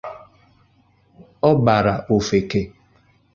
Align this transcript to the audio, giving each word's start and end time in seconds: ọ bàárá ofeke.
ọ 1.49 1.51
bàárá 1.63 1.93
ofeke. 2.15 2.61